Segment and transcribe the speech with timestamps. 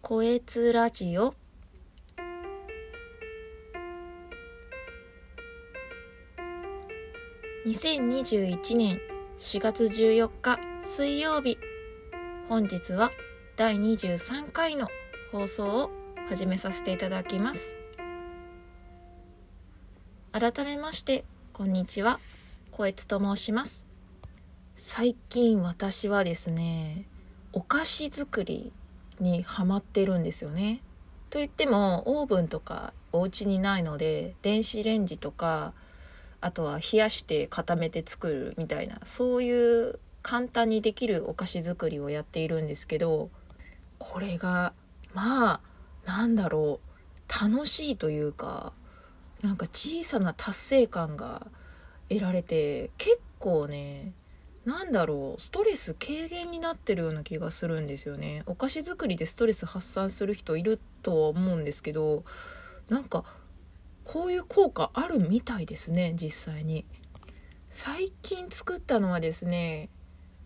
[0.00, 1.34] こえつラジオ。
[7.66, 9.00] 2021年
[9.38, 11.58] 4月14日水曜日。
[12.48, 13.10] 本日は
[13.56, 14.88] 第23回の
[15.32, 15.90] 放送を
[16.28, 17.76] 始めさせていただきます。
[20.32, 22.20] 改めましてこんにちは。
[22.70, 23.84] こえつと申します。
[24.76, 27.04] 最近私はですね
[27.52, 28.72] お菓子作り
[29.22, 30.80] にハマってるんですよね。
[31.30, 35.74] といってもオーブンとかお家にないので電子レンジとか
[36.40, 43.30] あとは冷やして固めて作るみたいなそういう簡単にできるお菓子作りをやっているんですけど
[43.98, 44.72] これが
[45.14, 45.60] まあ
[46.06, 48.72] なんだろう楽しいというか
[49.42, 51.46] なんか小さな達成感が
[52.08, 54.12] 得られて結構ね
[54.68, 58.42] なんだろうストレス軽減になってるような気がするんですよね。
[58.44, 62.22] お菓子作りでストレス発散する人いるとは思うんですけど
[62.90, 63.24] なんか
[64.04, 66.84] こういう効果あるみたいですね実際に。
[67.70, 69.88] 最近作ったのはですね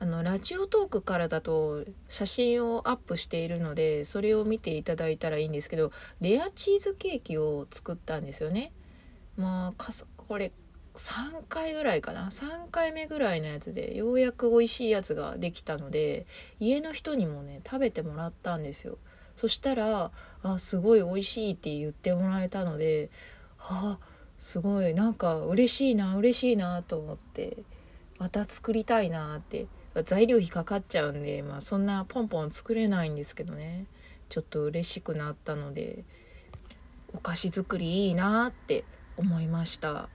[0.00, 8.72] あのラジオトークからだと写真をアップしているのでそれを見ていただいたらいいんですけどレアチーズケーキを作ったんですよね。
[9.36, 10.50] まあこれ
[10.98, 12.26] 3回ぐらいかな。
[12.26, 16.26] 3回目ぐらいのやつでようやく美味しいやつができたので
[16.58, 18.98] 家の人にもね食べてもらったんですよ。
[19.36, 20.10] そしたら
[20.42, 23.10] 「あすごい美味しい」って言ってもらえたので
[23.60, 23.98] あ
[24.38, 27.58] すごいなんか嬉しいな嬉しいなと思って
[28.18, 29.68] また作りたいなって
[30.04, 33.86] 材料費かかっちゃうんで、まあ、そんなポンポン作れないんですけどね。
[34.28, 36.04] ちょっと嬉しくなったので
[37.14, 38.84] お菓子作りいいなって
[39.16, 40.08] 思いました。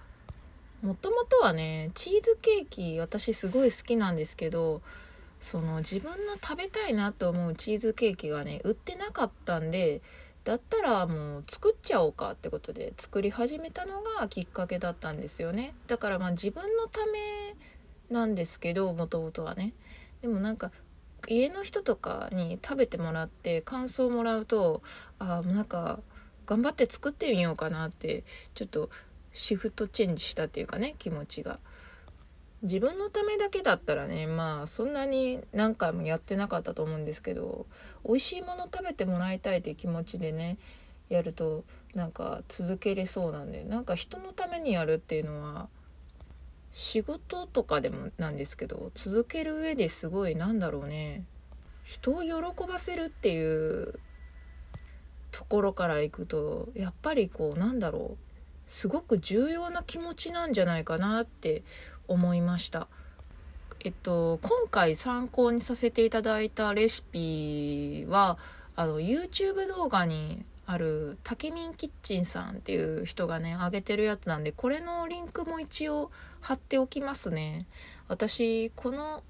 [0.84, 4.82] もともとはねチーズケーキ私すごい好きなんですけど
[5.40, 10.02] その自分の食べたいなと思うチーズケーキがね売ってなかったんで
[10.44, 15.74] だったらもう作っちゃおうかってことで作り始めたのがきっかけだったんですよね。
[15.88, 17.56] だからまあ自分のため
[18.10, 19.74] なんですけどもともとはね。
[20.22, 20.72] でもなんか
[21.30, 24.82] 家の人とかに食べてもらって感想をもらうと
[25.18, 26.02] あなんか
[26.46, 28.90] 頑張って作ってみようかなってちょっと
[29.34, 31.60] シフトチェンジしたっていうかね気持ちが。
[32.62, 37.66] 自分のためだけだったらねまあそんなに何回もやってなかったと思うんですけど
[38.06, 40.58] 美味しいもの食べてもらいたいっていう気持ちでね
[41.10, 45.68] やるとなんか続けれそうなんでなんか人のためにやるっていうのは
[46.72, 51.26] 仕事とかでもなんですけど続ける上ですごいなんだろうね
[51.84, 52.32] 人を喜
[52.66, 54.00] ばせるっていう
[55.32, 58.33] ところからいくとやっぱりこうなんだろう
[58.74, 61.62] すごく重要な気持ちなんじゃないかなって
[62.08, 62.88] 思いました。
[63.82, 68.40] えっと、今回参考にさせていただいたレシピは
[68.76, 76.10] あの YouTube 動画にあるたけみんキッチンさんっていう人がね上げてるやつなんでこれのリンクも一応
[76.42, 77.68] 貼っておきますね
[78.08, 79.22] 私この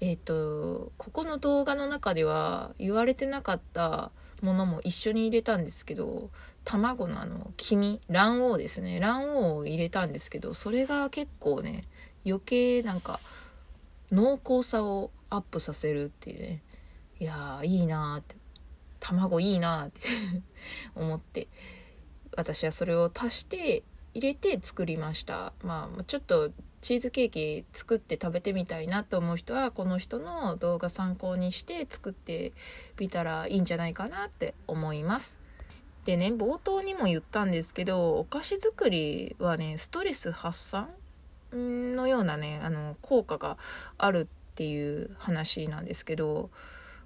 [0.00, 4.12] えっ、とここの動画の中では言われてなかった
[4.44, 6.30] ものも一緒に入れたんですけど
[6.64, 9.00] 卵のあの黄身卵黄ですね。
[9.00, 11.84] 卵黄を入れたんですけどそれが結構ね
[12.26, 13.20] 余計なんか
[14.12, 16.62] 濃厚さをアップさせるっていうね
[17.18, 18.36] いやーいいなーって
[19.00, 20.00] 卵いいなーって
[20.94, 21.48] 思って
[22.36, 25.52] 私はそれを足して入れて作りました。
[25.62, 26.50] まあちょっと
[26.84, 32.52] チーズケーキ作って食べてみたいなと思う人はこの人の動画参考にして作って
[33.00, 35.38] みたらいいんじゃないかなって思います。
[36.04, 40.90] でね冒頭にも言ったんですけどお菓子作りはねストレス発散
[41.54, 43.56] のようなねあの効果が
[43.96, 46.50] あるっていう話なんですけど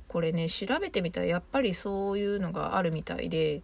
[0.09, 3.63] これね調べてみたらやっぱりそういうのがあるみたいで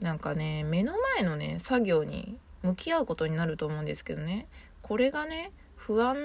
[0.00, 4.48] なんかね目の前のね作業に向き合うことになると思うんですけどね。
[4.82, 6.16] これがね不安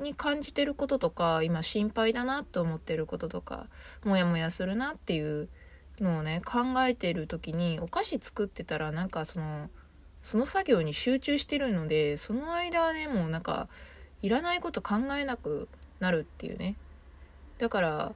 [0.00, 3.66] に感じてることとか今心配だなと思ってることとか
[4.04, 5.48] モヤモヤするなっていう
[6.00, 9.70] のをね考えてる時にお菓子作ってたらなんかその
[10.22, 13.68] その作業に集中してるのでその間はねもうなんか
[14.22, 15.68] いらないこと考えなく
[16.00, 16.76] なるっていうね。
[17.58, 18.12] だから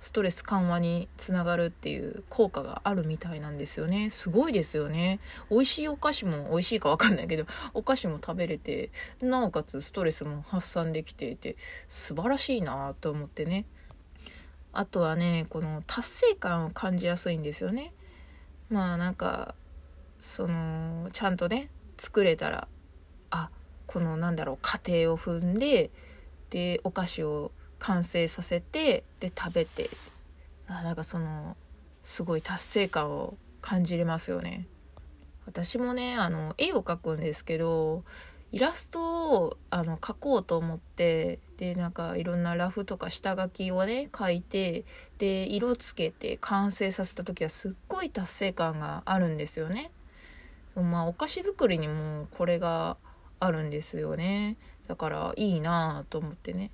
[0.00, 4.10] ストレス緩和につながるっていう効果があるみたいなんですよね。
[4.10, 5.18] すごいですよね。
[5.50, 8.90] 美味しいお菓子も美味しいか分かんないけどお菓子も食べれて
[9.20, 11.56] なおかつストレスも発散できていて
[11.88, 13.64] 素晴らしいなと思ってね。
[14.72, 17.92] あとはねこの達成感を感じやすいんですよね。
[18.70, 19.54] まあなんか
[20.20, 22.68] そのちゃんとね作れたら
[23.30, 23.50] あ
[23.86, 25.90] このなんだろう過程を踏んで
[26.50, 29.90] でお菓子を完成させてで食べて
[30.66, 31.56] あなんかその
[32.02, 34.66] すごい達成感を感じれますよね。
[35.46, 38.04] 私もねあの絵を描くんですけど
[38.52, 44.84] イラストをあの描こうと思ってでなんかいろんなラフとか下書きをね描いて
[45.18, 49.90] で色つけて完成させた時はすっごい達成感があるんですよね。
[50.74, 52.96] まあお菓子作りにもこれが
[53.40, 56.70] あるんですよねだからいいなぁと思ってね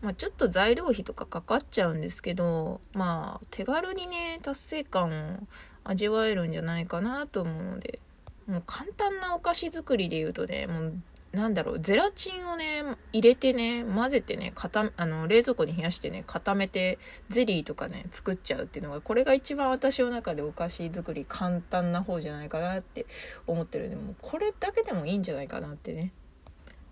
[0.00, 5.38] まあ、ちょっと材料費とかかかっちゃうんですけどまあ手軽にね達成感を
[5.84, 7.98] 味わえるんじゃないかなと思うので
[8.46, 10.94] もう簡単なお菓子作りで言うとねもう
[11.32, 16.98] なんだろうゼラチンをね入れてね混ぜてね固あの冷蔵庫に冷やしてね固めて
[17.28, 23.04] ゼリーとかね作っちゃうっていうのがこれが一番私の中でお菓子作り簡単な方じゃないかなって
[23.46, 26.12] 思ってるんでもうこれだけでもいいんじゃないかなってね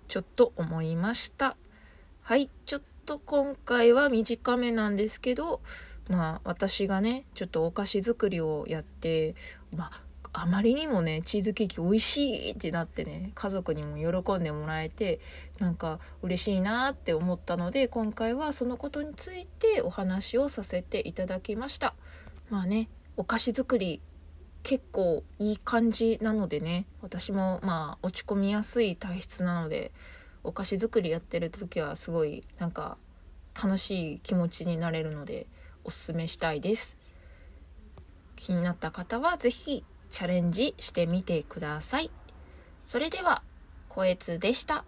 [0.08, 1.56] ちょっと思いました。
[2.20, 5.61] はいちょっと今回は短めなんですけど
[6.08, 9.37] まあ私がねちょっとお菓子作りをやって
[9.75, 15.20] まああまりにもねチーズケーキ美味しいってなってね家族にも喜んでもらえて
[15.61, 21.94] なんか嬉しいなって思ったので今回はそのことについてお話をさせていただきました。
[22.50, 24.03] まあねお菓子作り
[24.62, 29.93] 結構いい感じなのでね私もまあ落ち込みやすい体質なので
[30.46, 32.96] お菓子作りやってる時はすごいなんか
[33.62, 35.46] 楽しい気持ちになれるので
[35.84, 36.96] おすすめしたいです
[38.37, 42.10] 気になった方は是非チャレンジしてみてください。
[42.84, 43.43] それでは、
[43.88, 44.84] こえつでした。